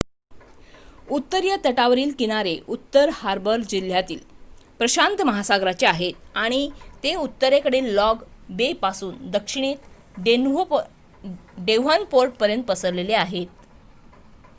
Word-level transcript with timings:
उत्तरीय 1.07 1.55
तटावरील 1.65 2.11
किनारे 2.19 2.55
उत्तर 2.67 3.09
हार्बर 3.13 3.61
जिल्ह्यातील 3.65 4.19
प्रशांत 4.79 5.21
महासागराचे 5.23 5.85
आहेत 5.87 6.37
आणि 6.37 6.69
ते 7.03 7.13
उत्तरेतील 7.17 7.93
लॉंग 7.93 8.23
बे 8.55 8.71
पासून 8.81 9.29
दक्षिणेत 9.31 10.19
डेव्हनपोर्टपर्यंत 11.59 12.63
पसरलेले 12.65 13.13
आहेत 13.15 13.47